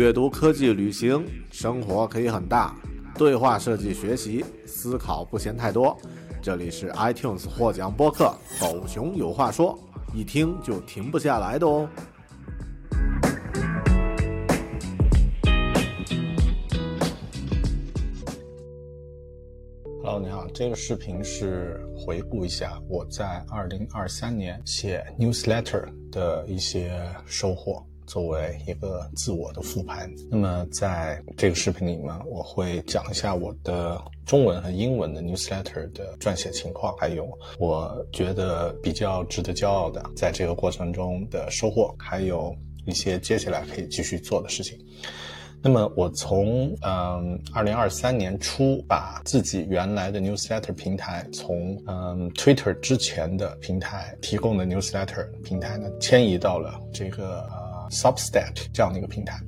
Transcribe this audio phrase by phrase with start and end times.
[0.00, 2.74] 阅读、科技、旅行，生活可以很大。
[3.18, 5.94] 对话设计、学习、思考不嫌太多。
[6.40, 9.78] 这里是 iTunes 获奖播客《狗熊有话说》，
[10.16, 11.86] 一听就停不下来的哦。
[20.02, 26.90] Hello，你好，这个视频是回顾一下我在二零二三年写 newsletter 的一些
[27.26, 30.12] 收获，作为一个自我的复盘。
[30.28, 37.28] 那么在这个视频里面，我会讲一下我的中文和英文的 newsletter 的撰写情况，还有
[37.60, 42.52] 我觉得比较值得骄傲的在这个过程中的收获，还有
[42.84, 44.76] 一些接下来可以继续做的事情。
[45.62, 57.46] 那么我从嗯二零二三年初把自己原来的 newsletter 平台从嗯 Twitter 之前的平台提供的 newsletter 平台呢迁移到了这个
[57.90, 59.38] Substack 这样的一个平台，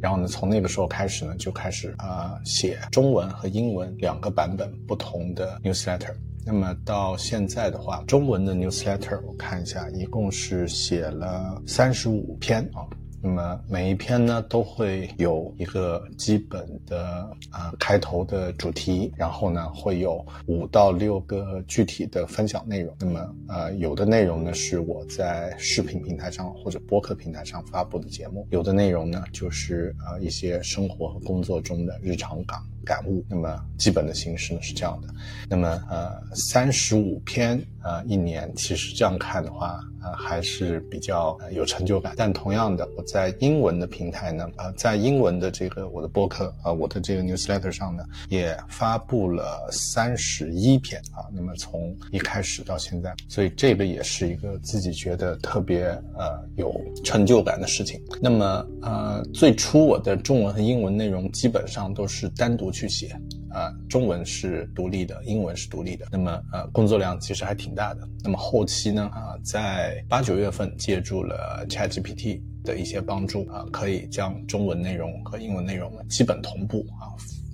[0.00, 6.14] 然后呢从那个时候开始呢就开始啊、呃、写中文和英文两个版本不同的 newsletter。
[6.44, 12.88] 那么到现在的话，中文的 newsletter 我看一下，一共是写了三十五篇啊。
[13.22, 22.94] 那么每一篇呢都会有一个基本的啊、开头的主题，然后呢会有五到六个具体的分享内容。
[22.98, 33.24] 那么呃有的内容呢是我在视频平台上或者播客平台上发布的节目，有的内容呢就是呃一些生活和工作中的日常感感悟。
[33.28, 35.08] 那么基本的形式呢是这样的。
[35.48, 39.80] 那么呃三十五篇呃一年，其实这样看的话。
[40.02, 42.14] 呃，还是比较、有成就感。
[42.16, 51.28] 但同样的，我在英文的平台呢，呃，在英文的这个我的播客啊、呃，我的这个 newsletter 上呢，也发布了三十一篇啊。
[51.34, 55.84] 那么从一开始到现在，所以这个也是一个自己觉得特别
[56.16, 56.74] 呃有
[57.04, 58.00] 成就感的事情。
[58.22, 63.14] 那么呃，最初我的中文和英文内容基本上都是单独去写。
[63.52, 66.06] 啊、中文是独立的，英文是独立的。
[66.12, 68.08] 那么，呃，工作量其实还挺大的。
[68.22, 77.10] 那么后期呢，啊、在八九月份借助了 ChatGPT 的一些帮助啊、可以将中文内容和英文内容基本同步啊，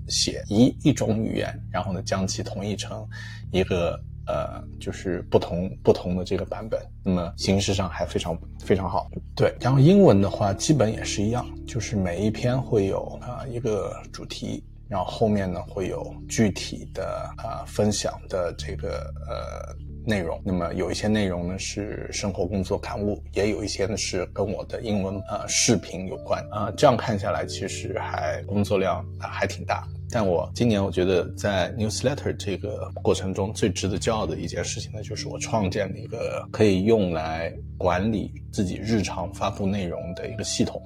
[0.07, 3.09] 写一一种语言，然后呢将其统一成
[3.51, 6.79] 一个呃，就是不同不同的这个版本。
[7.03, 9.09] 那么形式上还非常非常好。
[9.35, 14.63] 对，然后英文的话，基本也是一样，就是每一篇会有啊、一个主题。
[14.89, 19.75] 然后后面呢会有具体的、呃、分享的这个呃
[20.07, 26.73] 内容，那么有一些内容呢是生活工作感悟，也有一些呢是跟我的英文呃视频有关啊、呃。
[26.73, 29.87] 这样看下来，其实还工作量、呃、还挺大。
[30.11, 40.81] 但我今年我觉得在 newsletter 这个过程中最值得骄傲的一件事情呢，就是我创建了一个可以用来管理自己日常发布内容的一个系统。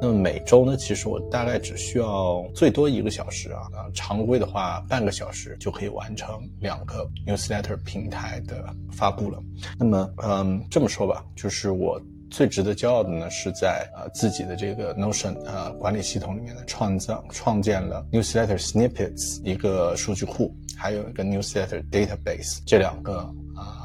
[0.00, 6.28] 那么每周呢，其实我大概只需要最多一个小时啊，啊，常规的话半个小时就可以完成
[6.58, 9.38] 两个 newsletter 平台的发布了。
[9.78, 12.00] 那么，嗯，这么说吧，就是我
[12.32, 23.30] 最值得骄傲的呢，是在呃自己的这个 Notion 呃管理系统里面呢，创造创建了 newsletter snippets 一个数据库，还有一个 newsletter database 这两个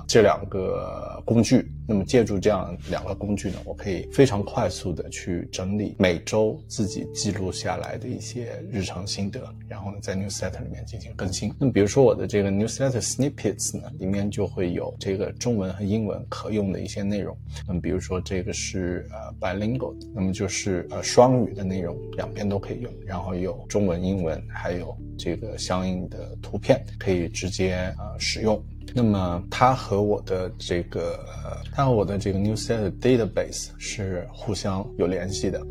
[0.08, 1.72] 这两个工具。
[1.90, 11.50] 那么借助这样两个工具呢，我可以非常快速的去整理每周自己记录下来的一些日常心得，然后呢在 newsletter 里面进行更新。
[11.58, 17.38] 那么比如说我的这个 newsletter snippets 呢，里面就会有这个中文和英文可用的一些内容。
[17.66, 28.62] 那么比如说这个是呃 bilingual，那么就是呃双语的内容，两边都可以用，然后有中文、英文，还有这个相应的图片可以直接呃使用。
[28.98, 31.24] 那么它和我的这个，
[31.72, 35.62] 它和我的这个 newsletter database 是互相有联系的。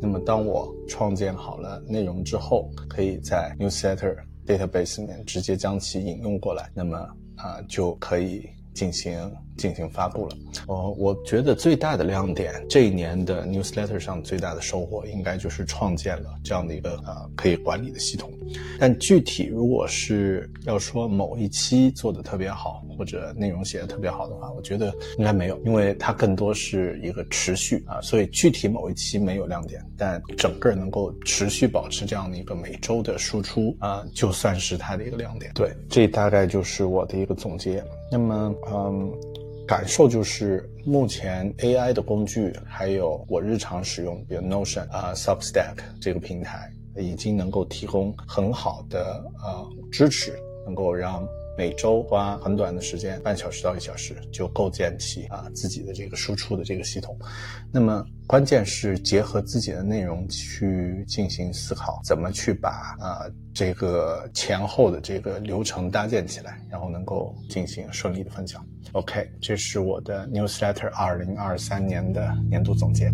[0.00, 4.16] 那么当我创建好了内容之后，可以在 newsletter
[4.46, 6.96] database 里面直接将其引用过来，那么
[7.36, 8.48] 啊就可以。
[8.76, 9.18] 进行
[9.56, 10.36] 进行发布了，
[10.66, 18.30] 哦，我觉得最大的亮点，这一年的 newsletter 上最大的收获，应该就是创建了这样的一个呃可以管理的系统。
[18.78, 35.50] 但具体如果是要说某一期做的特别好，或者内容写的特别好的话，我觉得应该没有，因为它更多是一个持续啊，所以具体某一期没有亮点，但整个能够持续保持这样的一个每周的输出啊，就算是它的一个亮点。
[35.54, 37.82] 对，这大概就是我的一个总结。
[38.10, 39.12] 那么，嗯，
[39.66, 51.26] 感受就是目前 AI 的工具，还有我日常使用，比如 Notion 啊、Substack 这个平台，已经能够提供很好的呃支持，能够让。
[51.56, 57.18] 每周花很短的时间，半小时到一小时，就构建起啊自己的这个输出的这个系统。
[57.72, 63.24] 那么关键是结合自己的内容去进行思考，怎么去把啊
[63.54, 68.64] 这个前后的这个流程搭建起来，然后能够进行顺利的分享。
[68.92, 73.10] OK，这是我的 Newsletter 二零二三年的年度总结。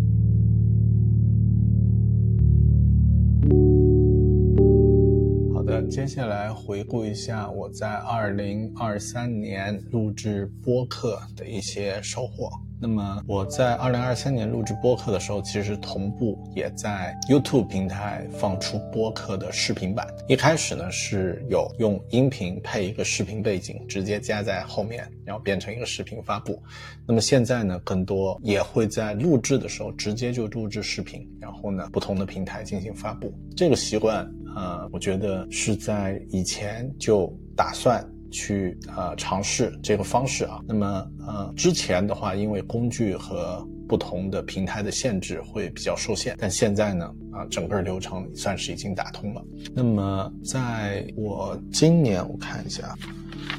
[5.93, 12.49] 接下来回顾一下我在二零二三年录制播客的一些收获。
[12.81, 20.07] 那么我在二零二三年录制播客的时候，其实同步也在 YouTube 平台放出播客的视频版。
[20.27, 26.59] 一开始呢是有用音频配一个视频背景，直接加在后面，然后变成一个视频发布。
[27.05, 33.31] 那么现在呢，更多也会在录制的时候直接就录制视频，然后呢不同的平台进行发布。
[33.55, 38.03] 这个习惯，呃，我觉得是在以前就打算。
[38.35, 49.45] 去呃尝试这个方式啊，那么呃之前的话，因为工具和不同的平台的限制会比较受限，但现在呢啊整个流程算是已经打通了。
[49.71, 52.95] 那么在我今年我看一下。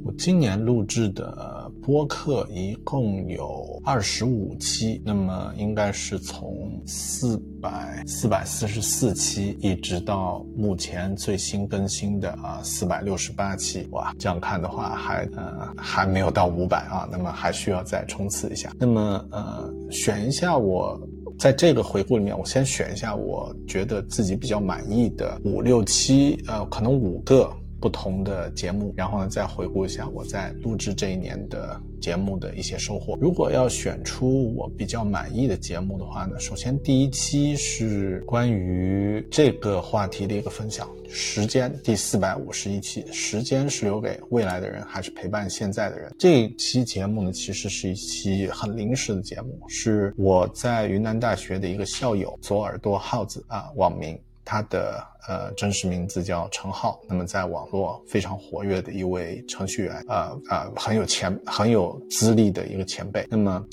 [0.04, 18.72] 我今年录制的播客一共有二十五期，那么应该是从四百四百四十四期一直到目前最新更新的啊四百六十八期，哇，这样看的话还呃还没有到五百啊，那么还需要再冲刺一下。
[18.78, 20.98] 那么呃选一下我
[21.38, 27.54] 在这个回顾里面，我先选一下我觉得自己比较满意的五六期，呃，可能五个。
[27.84, 33.14] 不同的节目，然后呢，再回顾一下我在录制这一年的节目的一些收获。
[33.20, 46.10] 如果要选出我比较满意的节目的话呢，首先第一期是关于这个话题的一个分享，时间第四百五十一期，时间是留给未来的人还是陪伴现在的人？
[46.18, 54.18] 这一期节目呢，其实是一期很临时的节目，是我在云南大学的一个校友左耳朵耗子啊网名。
[54.44, 63.26] 他的呃真实名字叫陈浩，那么在网络非常活跃的一位程序员，呃呃很有前很有资历的一个前辈。
[63.30, 63.64] 那么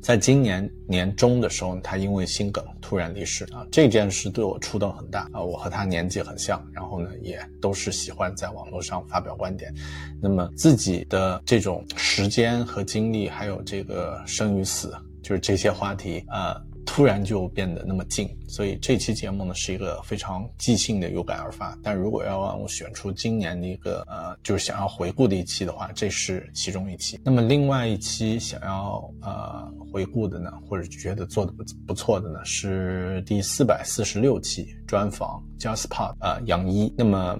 [0.00, 5.42] 在今年年中的时候，他因为心梗突然离世啊，这件事对我触动很大啊。
[5.42, 9.72] 我和他年纪很像，然后呢也都是喜欢在网络上发表观点，
[10.20, 14.92] 那么自己的这种时间和精力，还有这个生与死，
[15.22, 16.60] 就是这些话题啊。
[16.84, 21.76] 突然就变得那么近，所以这期节目呢是一个非常即兴的有感而发。
[21.82, 27.18] 但如果要让我选出今年的一个呃，就是想要回顾的一期的话，这是其中一期。
[27.24, 36.92] 那么另外一期想要呃回顾的呢，或者觉得做的不不错的呢，是第四百四十六期专访 JustPod 啊杨一。
[36.96, 37.38] 那么。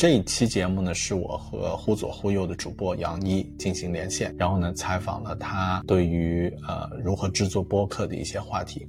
[0.00, 8.88] 这一期节目呢，是我和忽左忽右的主播杨一进行连线，然后呢，采访了他对于呃如何制作播客的一些话题。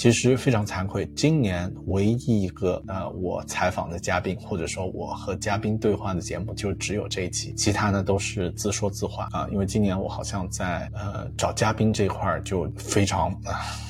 [0.00, 9.46] 其实非常惭愧，今年唯一一个呃我采访的嘉宾，或者说我和嘉宾对话的节目，就只有这一期，其他呢都是自说自话啊。
[9.52, 13.30] 因为今年我好像在呃找嘉宾这块就非常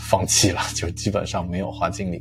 [0.00, 2.20] 放弃了， 就基本上没有花精力。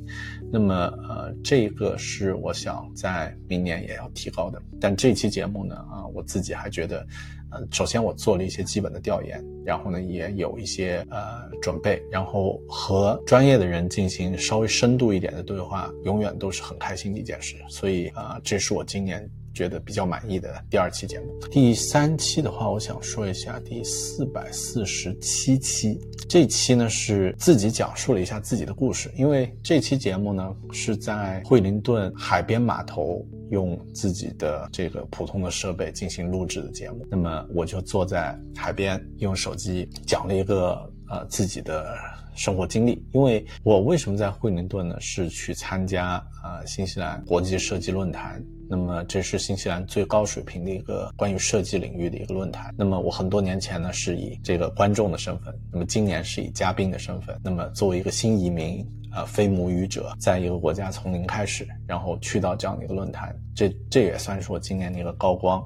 [0.51, 4.62] 那么，呃，这个是我想在明年也要提高的。
[4.79, 7.03] 但这期节目呢，啊，我自己还觉得，
[7.51, 17.56] 呃，首先我做了一些基本的调研，然后呢，也有一些呃准备，然后和专业的人进行稍微深度一点的对话，永远都是很开心的一件事。
[17.68, 21.27] 所以，啊，这是我今年觉得比较满意的第二期节目。
[21.51, 26.00] 第三期的话，我想说一下第四百四十七期。
[26.27, 37.06] 这期呢是自己讲述了一下自己的故事，因为这期节目呢是在惠灵顿海边码头用自己的这个普通的设备进行录制的节目。
[37.10, 41.96] 那么我就坐在海边，用手机讲了一个呃自己的
[42.36, 43.03] 生活经历。
[43.12, 44.96] 因为我为什么在惠灵顿呢？
[45.00, 48.44] 是去参加呃新西兰国际设计论坛。
[48.69, 52.73] 那么这是新西兰最高水平的一个关于设计领域的一个论坛。
[52.77, 57.35] 那么我很多年前呢是以这个观众的身份，那么今年是以嘉宾的身份。
[57.43, 65.65] 那么作为一个新移民，呃，非母语者，在一个国家从零开始，然后去到这样的一个论坛，这这也算是我今年的一个高光。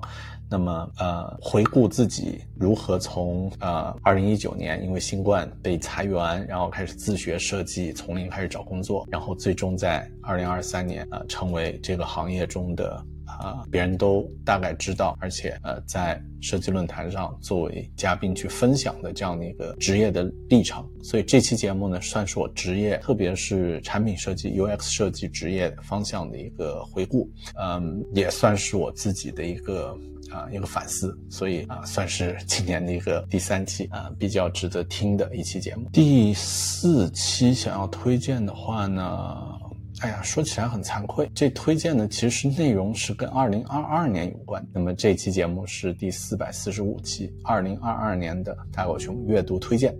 [0.53, 20.87] 那么，呃，回顾自己如何从呃二零一九年因为新冠被裁员，然后开始自学设计，从零开始找工作，然后最终在二零二三年呃成为这个行业中的啊别人都大概知道，而且呃在设计论坛上作为嘉宾去分享的这样的一个职业的历程。
[21.01, 27.27] 所以这期节目呢，算是我职业，特别是产品设计、UX 设计职业方向的一个回顾，
[27.59, 29.97] 嗯，也算是我自己的一个。
[30.33, 35.87] 啊，一个反思，所以啊，算是今年的一个第三期啊，比较值得听的一期节目。
[35.93, 39.37] 第四期想要推荐的话呢，
[39.99, 44.65] 哎呀，说起来很惭愧，这推荐的其实内容是跟二零二二年有关。
[44.73, 49.95] 那么这期节目是第四百四十五期，二零二二年的大狗熊阅读推荐。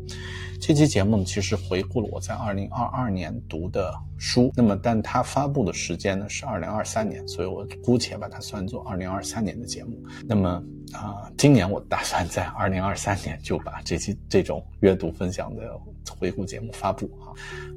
[0.66, 10.02] 这期节目呢，其实回顾了我在二零二二年读的书，那么但它发布的时间呢是二零二三年，所以我姑且把它算作二零二三年的节目。
[10.26, 15.80] 那么啊，今年我打算在二零二三年就把这期这种阅读分享的
[16.20, 17.32] 回顾节目发布啊，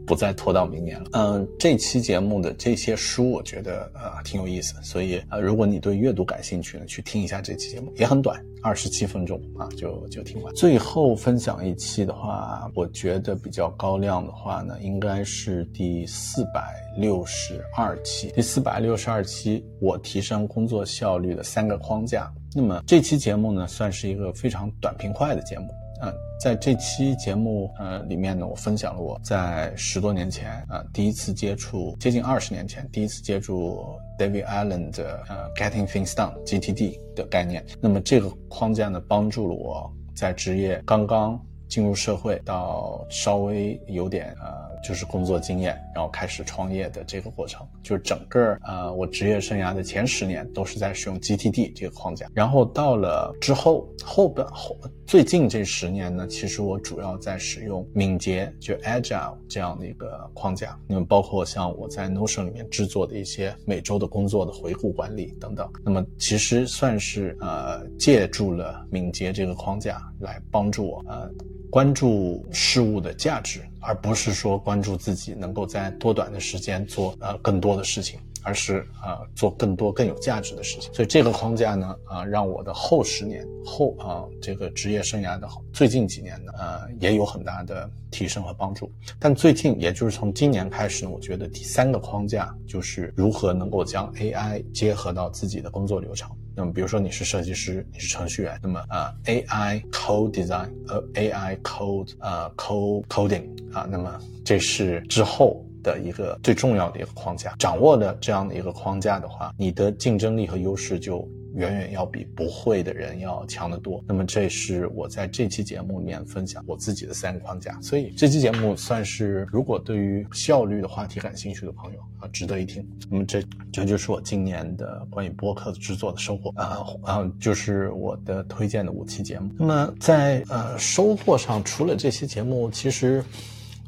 [0.06, 1.10] 不再拖到明年了。
[1.12, 10.54] 嗯，这期节目的这些书我觉得呃挺有意思，所以呃如果你对阅读感兴趣呢，去听一下这期节目，也很短，二十七分钟啊就就听完。
[10.54, 12.70] 最后分享一期的话。
[12.74, 18.30] 我觉得比较高亮的话呢，应该是第四百六十二期。
[18.34, 22.30] 第四百六十二期，我提升工作效率的三个框架。
[22.56, 25.68] 那么这期节目呢，算是一个非常短平快的节目。
[26.00, 26.10] 嗯，
[26.40, 33.84] 在这期节目呃里面呢，我分享了我在十多年前啊第一次接触，接近二十年前第一次接触
[34.18, 37.62] David Allen 的呃 Getting Things Done GTD 的概念。
[37.78, 41.38] 那么这个框架呢，帮助了我在职业刚刚。
[41.68, 71.28] 进入社会到稍微有点呃，就是工作经验，然后开始创业的这个过程，就是整个呃我职业生涯的前十年都是在使用 GTD 这个框架，然后到了之后后半后最近这十年呢，其实我主要在使用敏捷就 Agile 这样的一个框架，那么包括像我在 Notion 里面制作的一些每周的工作的回顾管理等等，那么其实算是呃借助了敏捷这个框架来帮助我呃。
[71.70, 80.94] 关注事物的价值，而不是说关注自己能够在多短的时间做呃更多的事情，而是呃做更多更有价值的事情。
[80.94, 88.88] 所以这个框架呢，啊，让我的后十年后啊这个职业生涯的最近几年呢，呃也有很大的提升和帮助。
[89.18, 96.30] 但最近，也就是从今年开始，我觉得第三个框架就是如何能够将 AI 结合到自己的工作流程。
[96.54, 105.62] 那么，比如说你是设计师，你是程序员，那么啊，AI code design，呃，AI code，呃，code coding 啊，那么这是之后
[105.92, 107.54] 的一个最重要的一个框架。
[107.58, 111.26] 掌握了这样的一个框架的话，你的竞争力和优势就。
[111.56, 114.04] 远远要比不会的人要强得多。
[114.06, 117.78] 那么，这是我在这期节目里面分享我自己的三个框架。
[117.80, 122.86] 所以，这期节目算是如果对于效率的话题感兴趣的朋友啊，值得一听。
[123.10, 129.50] 那么，这这就是我今年的关于播客制作的收获啊啊，就是我的推荐的五期节目。
[129.58, 133.24] 那么，在呃收获上，除了这些节目，其实。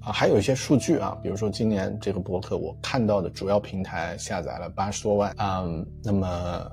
[0.02, 5.64] 啊还有一些数据啊，比如说今年这个博客，我看到的主要平台下载了八十多万啊。
[6.02, 6.26] 那么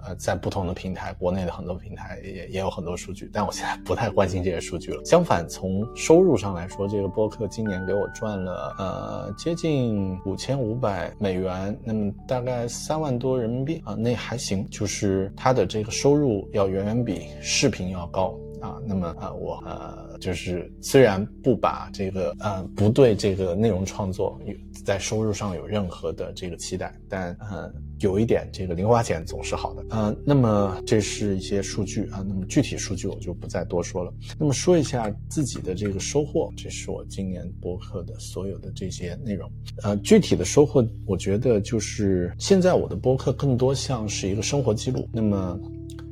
[0.05, 5.03] 呃，在不同的平台，国内的很多平台也也有很多数据，但我现在不太关心这些数据了。
[5.03, 18.33] 相反，从收入上来说，这个博客今年给我赚了呃接近五千五百美元，那么大概三万多人民币啊，那还行，就是它的这个收入要远远比视频要高。
[18.69, 18.77] 啊。
[18.85, 24.53] 那么啊，我呃就是虽然不把这个呃不对这个内容创作有
[24.83, 29.85] 在收入上有任何的这个期待，但呃有一点这个零花钱总是好的。
[29.89, 34.13] 呃，那么这是一些数据啊，那么具体数据我就不再多说了。
[34.37, 39.49] 那么说一下自己的这个收获，这是我今年播客的所有的这些内容。
[39.83, 45.07] 呃，具体的收获，我觉得就是现在我的播客更多像是一个生活记录。
[45.11, 45.59] 那么。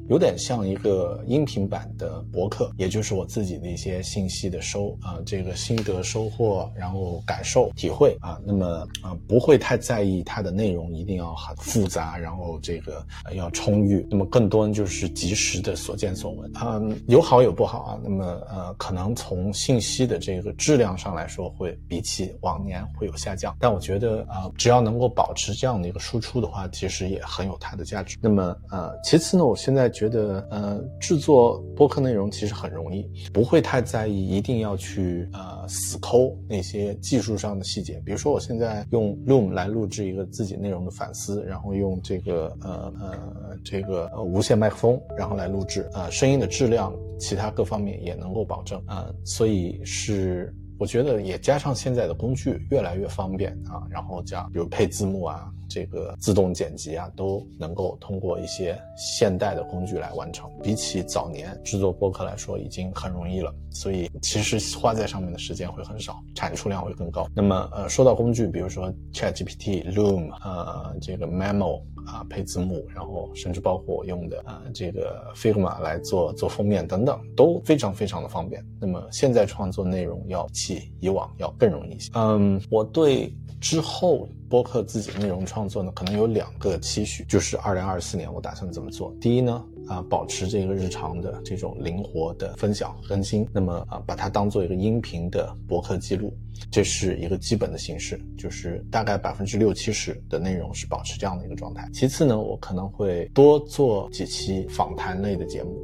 [0.10, 28.18] 有点像一个音频版的博客，也就是我自己的一些信息的收啊，这个心得收获，然后感受体会啊，那么啊不会太在意它的内容一定要很复杂，然后这个要充裕，那么更多就是及时的所见所闻啊，有好有不好啊，那么呃可能从信息的这个质量上来说会比起往年会有下降，但我觉得啊只要能够保持这样的一个输出的话，其实也很有它的价值。
[28.22, 29.93] 那么呃其次呢，我现在。
[29.94, 38.02] 觉得呃，制作播客内容其实很容易，不会太在意一定要去呃死抠那些技术上的细节。
[38.04, 50.54] 比如说，我现在用 Loom 来录制一个自己内容的反思，然后用这个呃呃这个无线麦克风，然后来录制，呃，声音的质量，其他各方面也能够保证啊，所以是。
[50.80, 60.50] 我觉得也加上现在的工具越来越方便啊，然后加比如配字幕啊，这个自动剪辑啊，都能够通过一些现代的工具来完成。
[60.62, 63.54] 比起早年制作播客来说，已经很容易了。
[63.72, 67.28] 所以其实花在上面的时间会很少，产出量会更高。
[67.36, 71.82] 那么呃，说到工具，比如说 ChatGPT、Loom，呃，这个 Memo。
[72.06, 78.66] 啊，配字幕，然后甚至包括我用的啊这个 Figma 来做做封面等等，都非常非常的方便。
[78.80, 82.12] 那么现在创作内容要比以往要更容易一些。
[82.16, 89.14] 嗯，我对之后播客自己内容创作呢，可能有两个期许，就是二零二四年我打算怎么做。
[89.20, 89.64] 第一呢。
[89.88, 96.34] 啊，保持这个日常的这种灵活的分享更新，那么啊，把它当做一个音频的博客记录，
[96.72, 101.90] 这是一个基本的形式，就是大概百分之六七十的内容是保持这样的一个状态。
[101.94, 105.78] 其次呢，我可能会多做几期访谈类的节目，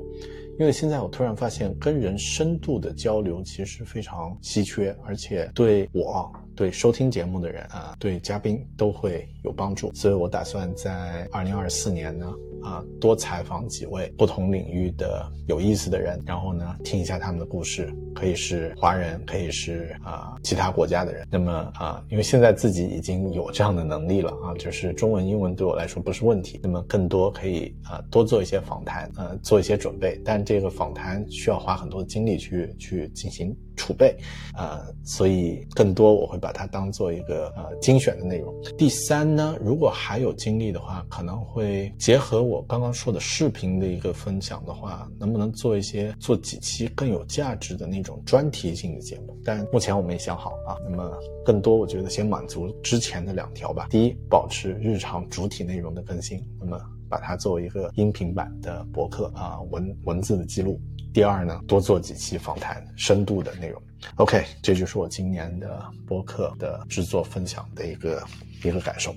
[0.59, 6.31] 因为现在我突然发现跟人深度的交流其实非常稀缺，而且对我。
[6.59, 21.25] 对收听节目的人啊，对嘉宾都会有帮助，所以我打算在二零二四年呢，啊，多采访几位不同领域的有意思的人，然后呢，听一下他们的故事，可以是华人，可以是啊其他国家的人。
[21.31, 26.59] 那么啊，因为现在自己已经有这样的能力了啊，就是中文、英文对我来说不是问题。
[26.61, 33.55] 那么更多可以啊多做一些访谈，呃，做一些准备，但这个访谈需要花很多精力去去进行。
[33.79, 34.13] 储备，
[34.53, 38.53] 啊，所以更多我会把它当做一个呃精选的内容。
[38.77, 49.39] 第三呢，如果还有精力的话，可能会结合我刚刚说的视频的一个分享的话，能不能做一些做几期更有价值的那种专题性的节目？
[49.45, 50.75] 但目前我没想好啊。
[50.83, 51.09] 那么
[51.45, 53.87] 更多，我觉得先满足之前的两条吧。
[53.89, 60.79] 第一，保持日常主体内容的更新，那么把它作为一个音频版的博客啊文文字的记录。
[61.11, 63.81] 第二呢，多做几期访谈，深度的内容。
[64.15, 68.23] OK，这就是我今年的播客的制作分享的一个
[68.63, 69.13] 一个感受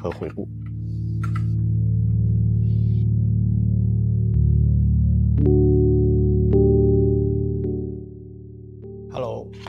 [0.00, 0.48] 和回顾。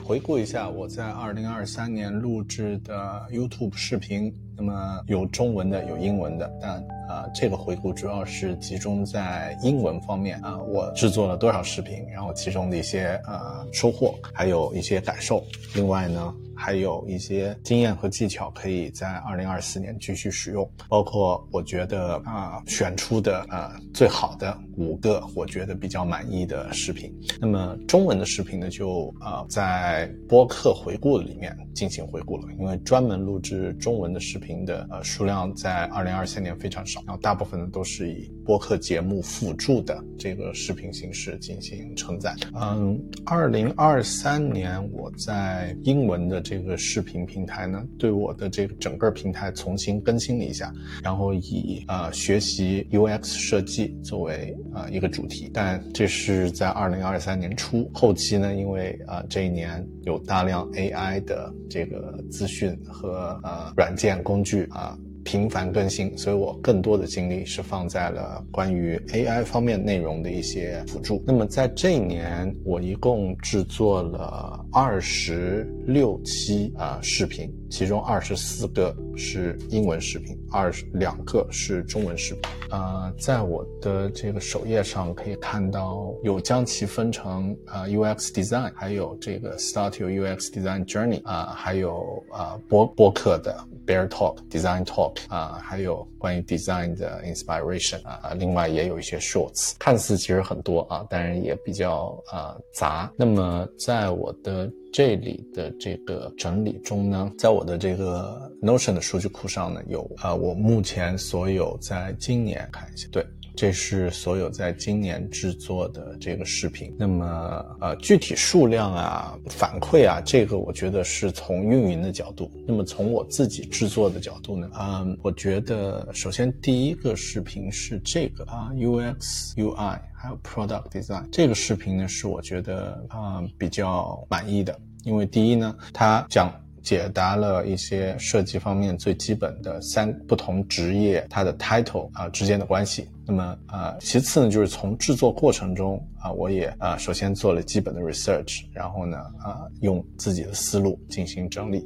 [0.06, 4.32] 回顾一下我在二零二三年录制的 YouTube 视频。
[4.56, 6.74] 那么有中文的，有英文的，但
[7.10, 15.44] 啊，这个回顾主要是集中在英文方面啊，我制作了多少视频，然后其中的一些呃收获，还有一些感受。
[15.74, 16.36] 另外呢。
[16.56, 27.14] 还有一些经验和技巧可以在二零二四年继续使用，包括我觉得啊选出的啊最好的五个我觉得比较满意的视频。
[27.42, 42.34] 那么中文的视频呢，就啊在播客回顾里面进行回顾了，因为专门录制中文的视频的呃数量在二零二三年非常少，然后大部分呢都是以播客节目辅助的这个视频形式进行承载。
[42.54, 46.45] 嗯，二零二三年我在英文的。
[46.46, 50.72] 这个视频平台呢，对我的这个整个平台重新更新了一下，
[51.04, 64.96] 然后以呃学习 UX 设计作为呃一个主题，但这是在二零二三年初，后期呢，因为呃这一年有大量 AI 的这个资讯和呃软件工具啊。
[65.26, 71.22] 频繁更新，所以我更多的精力是放在了关于 AI 方面内容的一些辅助。
[71.26, 82.44] 那么在这一年，我一共制作了二十六期啊视频，其中二十四个是英文视频，二十两个是中文视频。
[82.70, 93.58] 啊，在我的这个首页上可以看到，有将其分成啊 UX design，还有这个 Start Your UX Design Journey 啊，还有啊播播客的。
[93.86, 103.12] Bear Talk、Design Talk 啊，还有关于 Design 的 Inspiration 啊，另外也有一些 Shorts，看似其实很多啊，当然也比较啊杂。
[103.18, 113.26] 那么在我的这里的这个整理中呢，在我的这个 Notion 的数据库上呢，有啊我目前所有在今年看一下，对。
[113.56, 116.94] 这是所有在今年制作的这个视频。
[116.98, 122.52] 那么，呃，具体数量啊、反馈啊，这个我觉得是从运营的角度。
[122.68, 136.54] 那么从我自己制作的角度呢，嗯，我觉得首先第一个视频是这个啊，UX、UI 还有 Product Design 这个视频呢，是我觉得啊比较满意的，因为第一呢，它讲。
[136.86, 143.10] 解答了一些设计方面最基本的三不同职业它的 title 啊之间的关系。
[143.26, 151.84] 那么啊，其次呢，就是从制作过程中啊，我也啊首先做了基本的 research，然后呢啊用自己的思路进行整理，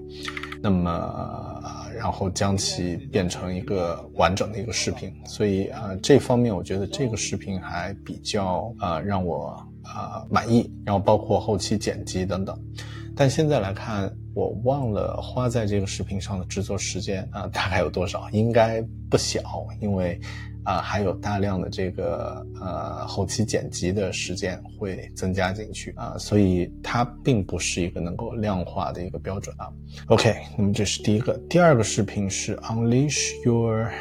[0.62, 1.64] 那么
[1.96, 5.14] 然后将其变成一个完整的一个视频。
[5.26, 12.60] 所以啊这方面我觉得这个视频还比较啊让我啊满意，然后包括后期剪辑等等。
[13.20, 18.30] 但现在来看，我忘了花在这个视频上的制作时间啊，大概有多少？
[18.32, 19.42] 应该不小，
[19.82, 20.18] 因为
[20.64, 29.68] 啊还有大量的这个呃后期剪辑的时间会增加进去啊，所以它并不是一个能够量化的一个标准啊。
[30.08, 33.92] OK，那么这是第一个，第二个视频是 Unleash Your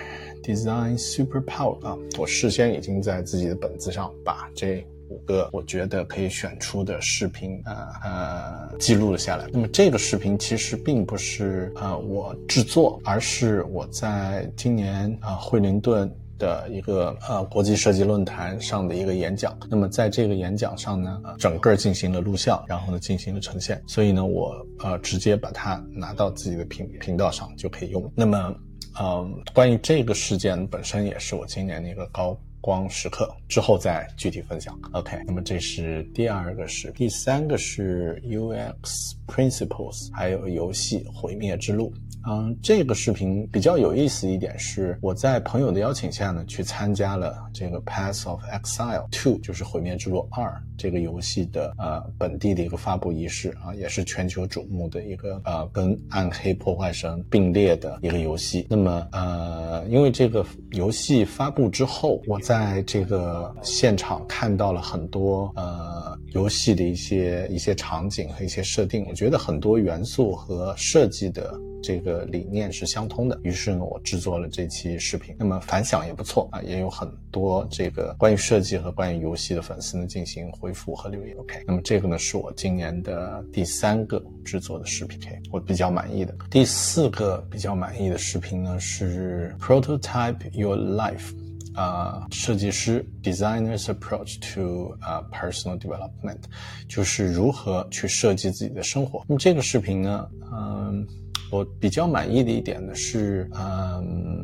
[0.45, 4.87] Design Superpower 啊，我事先已经在自己的本子上把这。
[5.09, 9.47] 五个我觉得可以选出的视频，呃呃，记录了下来。
[9.53, 19.59] 那么这个视频其实并不是呃我制作，而是我在今年啊惠灵顿的一个呃国际设计论坛上的一个演讲。
[19.69, 23.83] 那么在这个演讲上呢，整个进行了录像，然后呢进行了呈现。
[23.87, 28.13] 所以呢，我呃直接把它拿到自己的频频道上就可以用。
[28.15, 28.55] 那么，
[29.01, 32.39] 嗯，关于这个事件本身也是我今年的一个高。
[32.61, 34.79] 光时刻之后再具体分享。
[34.93, 41.93] OK，那么这是第二个是，第三个是 UX Principles，还有游戏毁灭之路。
[42.29, 58.67] 嗯，这个视频比较有意思一点是，我在朋友的邀请下呢，去参加了这个 Path of Exile Two，就是毁灭之路二这个游戏的呃本地的一个发布仪式啊，也是全球瞩目的一个呃跟暗黑破坏神并列的一个游戏。
[58.69, 65.98] 那么呃，因为这个游戏发布之后，我在这个现场看到了很多呃
[66.33, 71.59] 游戏的一些一些场景和一些设定，我觉得很多元素和设计的。
[71.81, 81.37] 这个理念是相通的，于是呢，我制作了这期视频，那么反响也不错啊，也有很多这个关于设计和关于游戏的粉丝呢进行回复和留言。
[81.37, 86.35] OK，那么这个呢是我今年的第三个制作的视频，OK，我比较满意的。
[86.51, 91.31] 第四个比较满意的视频呢是 Prototype Your Life，
[91.79, 94.97] 啊，设计师 Designer's Approach to
[95.33, 96.41] Personal Development，
[96.89, 99.25] 就是如何去设计自己的生活。
[99.29, 101.07] 那么这个视频呢，嗯。
[101.51, 104.38] 我比较满意的一点呢是，嗯，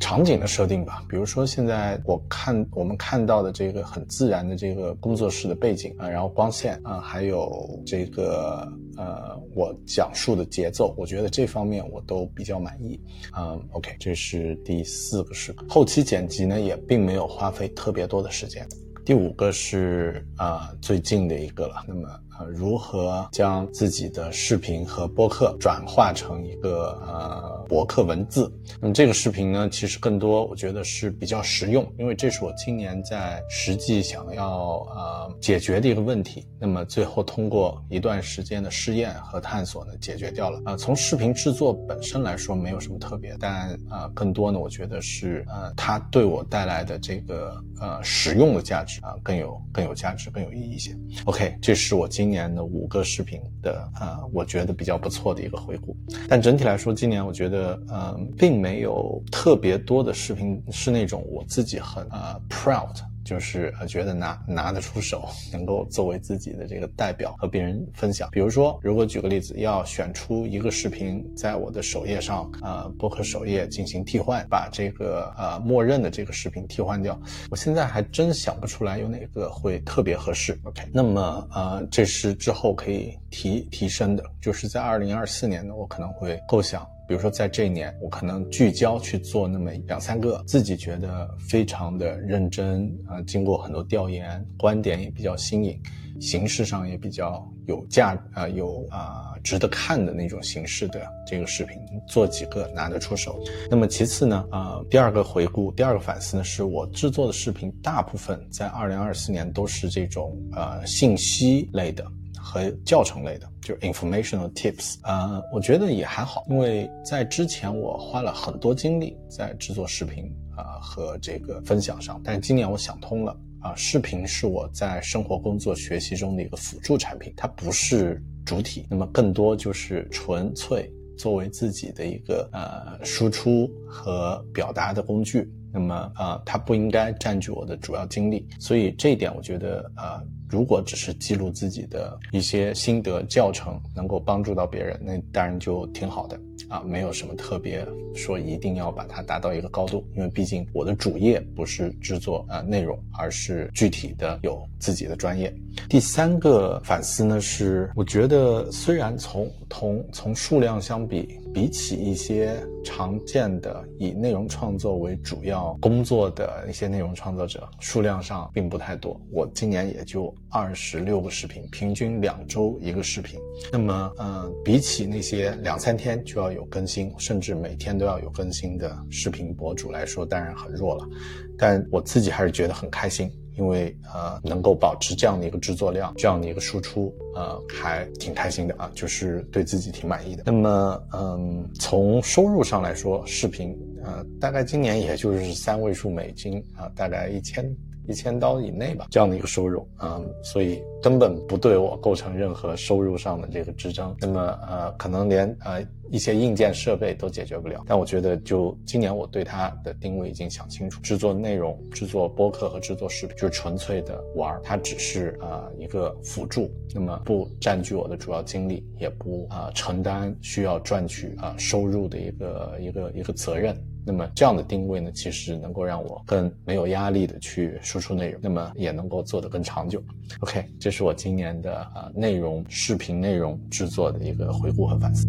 [0.00, 1.02] 场景的设定吧。
[1.08, 13.00] 比如说现在我看我们看到的这个很自然的这个工作室的背景啊，然后光线啊，还有这个呃我讲述的节奏，我觉得这方面我都比较满意。
[13.36, 18.66] 嗯，OK，这是第四个是后期剪辑呢，也并没有花费特别多的时间。
[19.04, 22.08] 第五个是啊最近的一个了，那么。
[22.46, 28.52] 如何将自己的视频和播客转化成一个呃博客文字？
[28.80, 36.46] 那么这个视频呢，其实更多我觉得是比较实用，因为这是我今年在实际想要呃解决的一个问题。
[36.60, 40.60] 那么最后通过一段时间的试验和探索呢，解决掉了。
[40.66, 50.96] 呃，从视频制作本身来说没有什么特别，但呃更多呢，我觉得是呃它对我带来的这个呃实用的价值啊更有更有价值更有意义一些。
[51.24, 52.27] OK，这是我今。
[52.28, 55.96] 今年的五个视频的呃，我觉得比较不错的一个回顾。
[56.28, 62.94] 但整体来说，今年我觉得呃，并没有特别多的视频是那种我自己很呃 proud，
[63.28, 68.26] 就是呃觉得拿拿得出手，能够作为自己的这个代表和别人分享。
[68.32, 80.58] 比如说，如果举个例子，要选出一个视频在我的首页上，呃，播客首页进行替换，把这个呃默认的这个视频替换掉，我现在还真想不出来有哪个会特别合适。
[80.64, 86.88] OK，那么呃，这是之后可以提提升的，就是在二零二四年呢，我可能会构想。
[87.08, 95.80] 比如说，在这一年，我可能聚焦去做那么两三个自己觉得非常的认真啊，经过很多调研，观点也比较新颖，
[96.20, 103.40] 形式上也比较有价啊，有啊值得看的那种形式的这个视频，做几个拿得出手。
[103.70, 112.04] 那么其次呢，啊，第二个回顾，第二个反思呢，是我制作的视频大部分在二零二四年都是这种呃信息类的。
[112.50, 120.24] 和教程类的，就是 informational tips，呃，我觉得也还好，因为在之前我花了很多精力在制作视频
[120.56, 123.38] 啊和这个分享上，但今年我想通了。
[123.60, 140.24] 啊，视频是我在生活、工作、学习中的一个辅助产品，它不是主体，那么更多就是纯粹作为自己的一个呃输出和表达的工具，那么呃，它不应该占据我的主要精力，所以这一点我觉得呃。
[140.50, 146.40] 如果只是记录自己的一些心得教程，能够帮助到别人，那当然就挺好的。
[146.68, 155.52] 啊，没有什么特别说一定要把它达到一个高度，因为毕竟我的主业不是制作啊内容，而是具体的有自己的专业。
[155.88, 169.20] 第三个反思呢是，我觉得虽然从同从数量相比，比起一些常见的以内容创作为主要工作的一些内容创作者，数量上并不太多。
[169.30, 173.38] 我今年也就二十六个视频，平均两周一个视频。
[173.70, 181.08] 那么，嗯，比起那些两三天就要有更新，甚至每天都要有更新的视频博主来说，当然很弱了。
[181.56, 183.30] 但我自己还是觉得很开心。
[183.58, 190.44] 因为呃能够保持这样的一个制作量，这样的一个输出，呃还挺开心的啊，就是对自己挺满意的。
[190.46, 197.68] 那么嗯，从收入上来说，视频呃大概今年也就是三位数美金啊，大概一千。
[198.08, 204.16] 一千刀以内吧，这样的一个收入，嗯，所以根本不对我构成任何收入上的这个支撑。
[204.18, 207.84] 那么，呃，可能连呃一些硬件设备都解决不了。
[207.86, 223.76] 但我觉得，就今年我对它的定位已经想清楚，制作内容、制作播客和制作视频，就是纯粹的玩儿，它只是呃一个辅助，那么不占据我的主要精力，也不啊承担需要赚取啊收入的一个一个一个责任。
[224.10, 230.02] 那么这样的定位呢，其实能够让我更没有压力的去输出内容，那么也能够做得更长久。
[230.40, 235.28] OK，这是我今年的呃内容视频内容制作的一个回顾和反思。